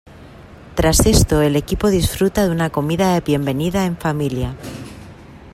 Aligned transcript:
Tras 0.73 1.05
esto 1.05 1.43
el 1.43 1.55
equipo 1.55 1.91
disfruta 1.91 2.43
de 2.45 2.49
una 2.49 2.71
comida 2.71 3.13
de 3.13 3.21
bienvenida 3.21 3.85
en 3.85 3.95
familia. 3.97 4.55